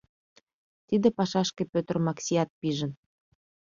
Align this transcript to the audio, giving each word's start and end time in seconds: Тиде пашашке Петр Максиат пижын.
Тиде 0.87 1.07
пашашке 1.17 1.63
Петр 1.73 1.95
Максиат 2.05 2.49
пижын. 2.59 2.91